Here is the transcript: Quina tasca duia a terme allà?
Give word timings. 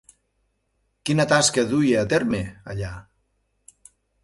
Quina 1.09 1.25
tasca 1.33 1.65
duia 1.75 2.01
a 2.03 2.07
terme 2.15 2.41
allà? 2.75 2.91